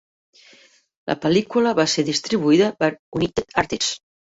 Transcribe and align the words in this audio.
La 1.11 1.17
pel·lícula 1.27 1.75
va 1.83 1.87
ser 1.95 2.07
distribuïda 2.11 2.75
per 2.83 2.95
United 3.23 3.61
Artists. 3.69 3.99